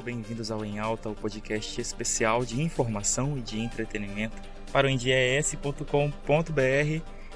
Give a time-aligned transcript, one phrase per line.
[0.00, 4.36] pessoal, bem-vindos ao Em Alta, o podcast especial de informação e de entretenimento
[4.72, 5.82] para o endies.com.br.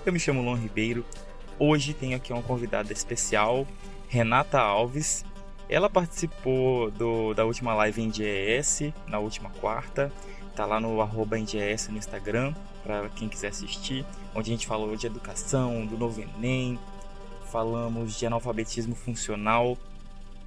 [0.05, 1.05] Eu me chamo Lon Ribeiro.
[1.59, 3.67] Hoje tenho aqui uma convidada especial,
[4.09, 5.25] Renata Alves.
[5.69, 10.13] Ela participou do, da última live em DES, na última quarta.
[10.57, 14.05] Tá lá no arroba no Instagram, para quem quiser assistir,
[14.35, 16.79] onde a gente falou de educação, do novo Enem,
[17.51, 19.77] falamos de analfabetismo funcional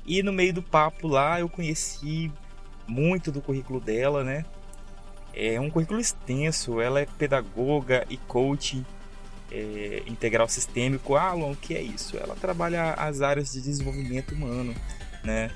[0.08, 2.32] e no meio do papo lá eu conheci
[2.88, 4.46] muito do currículo dela, né?
[5.34, 8.84] É um currículo extenso, ela é pedagoga e coach
[9.52, 11.16] é, integral sistêmico.
[11.16, 12.18] Ah, Alon, o que é isso?
[12.18, 14.74] Ela trabalha as áreas de desenvolvimento humano,
[15.24, 15.52] né?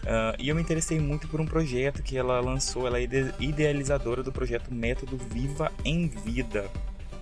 [0.00, 3.06] Uh, e eu me interessei muito por um projeto que ela lançou, ela é
[3.38, 6.70] idealizadora do projeto Método Viva em Vida.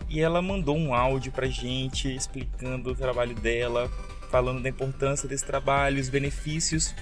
[0.08, 3.90] E ela mandou um áudio pra gente explicando o trabalho dela,
[4.30, 6.94] falando da importância desse trabalho, os benefícios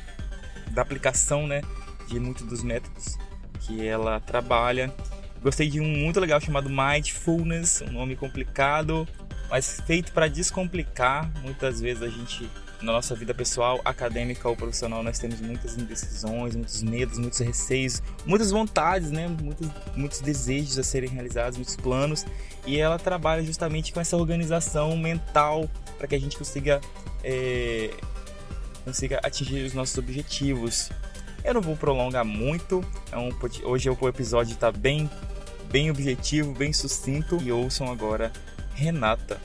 [0.70, 1.62] da aplicação, né,
[2.08, 3.16] de muitos dos métodos
[3.60, 4.94] que ela trabalha.
[5.42, 9.06] Gostei de um muito legal chamado Mindfulness, um nome complicado,
[9.50, 11.30] mas feito para descomplicar.
[11.42, 12.48] Muitas vezes a gente
[12.82, 18.02] na nossa vida pessoal, acadêmica ou profissional, nós temos muitas indecisões, muitos medos, muitos receios,
[18.24, 19.28] muitas vontades, né?
[19.28, 22.26] muitos, muitos desejos a serem realizados, muitos planos.
[22.66, 26.80] E ela trabalha justamente com essa organização mental para que a gente consiga
[27.22, 27.90] é,
[28.84, 30.90] consiga atingir os nossos objetivos.
[31.44, 33.30] Eu não vou prolongar muito, é um,
[33.64, 35.10] hoje o episódio está bem,
[35.70, 38.32] bem objetivo, bem sucinto e ouçam agora
[38.74, 39.40] Renata.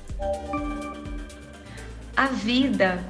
[2.15, 3.03] A vida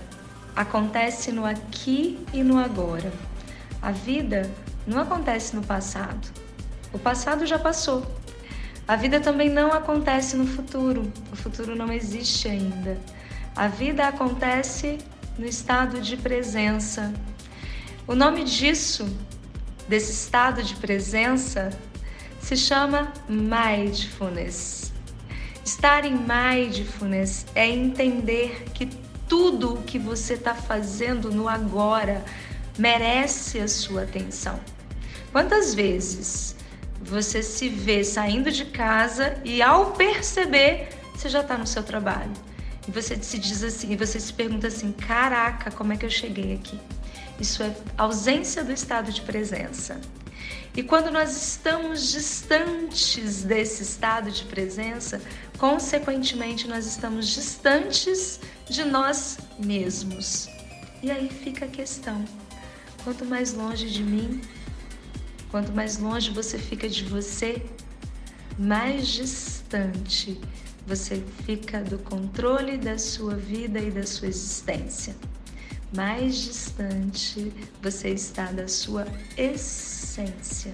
[0.55, 3.11] acontece no aqui e no agora.
[3.81, 4.49] A vida
[4.85, 6.29] não acontece no passado.
[6.93, 8.05] O passado já passou.
[8.87, 11.11] A vida também não acontece no futuro.
[11.31, 12.97] O futuro não existe ainda.
[13.55, 14.97] A vida acontece
[15.37, 17.13] no estado de presença.
[18.07, 19.05] O nome disso,
[19.87, 21.69] desse estado de presença,
[22.39, 24.93] se chama mindfulness.
[25.65, 28.87] Estar em mindfulness é entender que
[29.27, 32.23] tudo o que você está fazendo no agora
[32.77, 34.59] merece a sua atenção.
[35.31, 36.55] Quantas vezes
[37.01, 42.31] você se vê saindo de casa e ao perceber você já está no seu trabalho?
[42.91, 46.09] E você se diz assim, e você se pergunta assim: caraca, como é que eu
[46.09, 46.77] cheguei aqui?
[47.39, 50.01] Isso é ausência do estado de presença.
[50.75, 55.21] E quando nós estamos distantes desse estado de presença,
[55.57, 60.49] consequentemente nós estamos distantes de nós mesmos.
[61.01, 62.25] E aí fica a questão:
[63.05, 64.41] quanto mais longe de mim,
[65.49, 67.63] quanto mais longe você fica de você,
[68.59, 69.60] mais distante
[70.85, 75.15] você fica do controle da sua vida e da sua existência.
[75.95, 77.51] Mais distante
[77.81, 79.05] você está da sua
[79.37, 80.73] essência.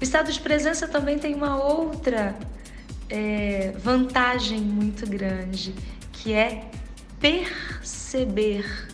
[0.00, 2.36] O estado de presença também tem uma outra
[3.08, 5.74] é, vantagem muito grande,
[6.12, 6.70] que é
[7.18, 8.88] perceber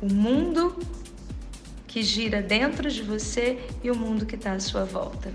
[0.00, 0.78] o mundo
[1.86, 5.32] que gira dentro de você e o mundo que está à sua volta.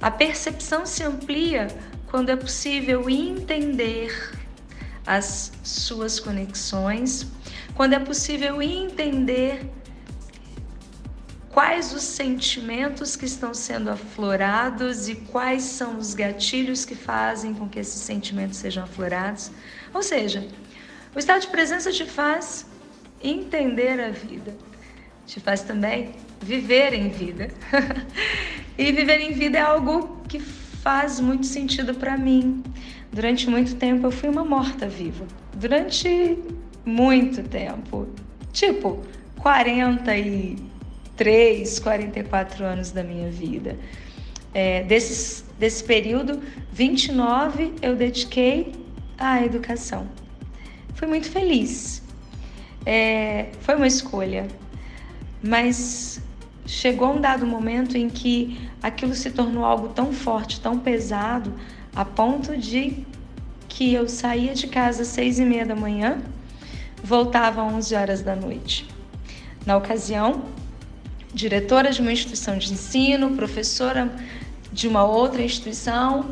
[0.00, 1.68] A percepção se amplia
[2.10, 4.32] quando é possível entender
[5.06, 7.26] as suas conexões,
[7.74, 9.70] quando é possível entender
[11.50, 17.66] quais os sentimentos que estão sendo aflorados e quais são os gatilhos que fazem com
[17.66, 19.50] que esses sentimentos sejam aflorados.
[19.94, 20.46] Ou seja,
[21.14, 22.66] o estado de presença te faz
[23.22, 24.54] entender a vida,
[25.26, 27.48] te faz também viver em vida.
[28.78, 32.62] e viver em vida é algo que faz muito sentido para mim.
[33.12, 35.24] Durante muito tempo eu fui uma morta-viva.
[35.54, 36.36] Durante
[36.84, 38.06] muito tempo.
[38.52, 39.00] Tipo,
[39.40, 43.78] 43, 44 anos da minha vida.
[44.52, 48.72] É, desses, desse período, 29 eu dediquei
[49.18, 50.06] à educação.
[50.94, 52.02] Fui muito feliz.
[52.84, 54.46] É, foi uma escolha.
[55.42, 56.20] Mas
[56.66, 61.52] chegou um dado momento em que aquilo se tornou algo tão forte, tão pesado,
[61.94, 63.06] a ponto de
[63.68, 66.18] que eu saía de casa às seis e meia da manhã,
[67.02, 68.86] voltava às 11 horas da noite.
[69.64, 70.44] Na ocasião,
[71.32, 74.10] diretora de uma instituição de ensino, professora
[74.72, 76.30] de uma outra instituição,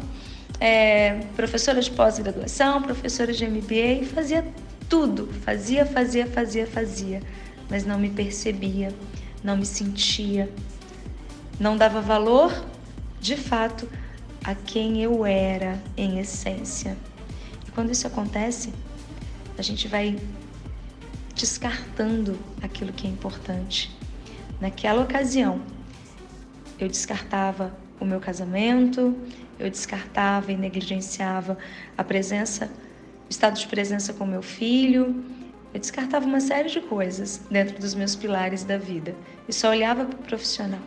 [0.61, 4.45] é, professora de pós-graduação, professora de MBA, fazia
[4.89, 7.21] tudo, fazia, fazia, fazia, fazia,
[7.71, 8.93] mas não me percebia
[9.45, 10.51] não me sentia,
[11.61, 12.65] não dava valor,
[13.21, 13.87] de fato,
[14.43, 16.97] a quem eu era em essência.
[17.69, 18.73] E quando isso acontece,
[19.59, 20.19] a gente vai
[21.35, 23.95] descartando aquilo que é importante.
[24.61, 25.61] naquela ocasião,
[26.79, 29.15] eu descartava o meu casamento,
[29.59, 31.59] eu descartava e negligenciava
[31.99, 32.71] a presença,
[33.29, 35.23] o estado de presença com meu filho,
[35.75, 39.15] eu descartava uma série de coisas dentro dos meus pilares da vida
[39.49, 40.81] e só olhava para o profissional.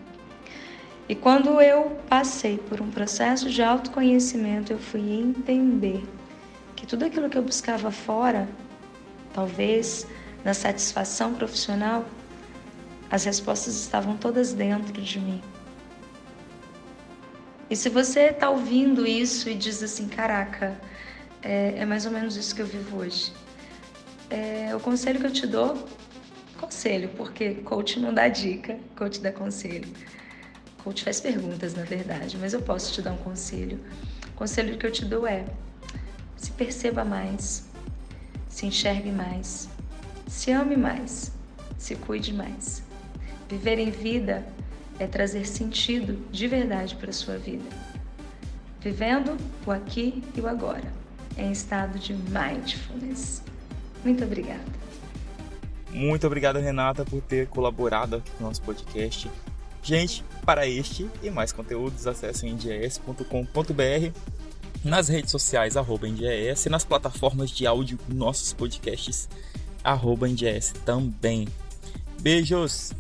[1.10, 6.04] E quando eu passei por um processo de autoconhecimento, eu fui entender
[6.76, 8.48] que tudo aquilo que eu buscava fora,
[9.34, 10.08] talvez
[10.44, 12.06] na satisfação profissional,
[13.12, 15.42] as respostas estavam todas dentro de mim.
[17.70, 20.80] E se você está ouvindo isso e diz assim, caraca,
[21.42, 23.34] é, é, mais ou menos isso que eu vivo hoje.
[24.30, 25.88] É, o conselho que eu te dou,
[26.60, 29.88] conselho, porque coach não dá dica, coach dá conselho.
[30.84, 33.80] Coach faz perguntas, na verdade, mas eu posso te dar um conselho.
[34.30, 35.46] O conselho que eu te dou é:
[36.36, 37.70] se perceba mais,
[38.50, 39.70] se enxergue mais,
[40.28, 41.32] se ame mais,
[41.78, 42.84] se cuide mais.
[43.50, 44.46] Viver em vida
[45.00, 47.70] é trazer sentido de verdade para a sua vida.
[48.82, 50.92] Vivendo o aqui e o agora,
[51.38, 53.42] em estado de mindfulness.
[54.04, 54.64] Muito obrigada.
[55.92, 59.30] Muito obrigado, Renata, por ter colaborado no nosso podcast.
[59.82, 64.12] Gente, para este e mais conteúdos, acessem nds.com.br,
[64.84, 69.30] nas redes sociais, arroba NDS, nas plataformas de áudio nossos podcasts,
[69.84, 70.28] arroba
[70.86, 71.48] também.
[72.22, 72.92] Beijos!